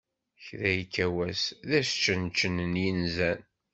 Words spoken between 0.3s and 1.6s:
Kra yekka wass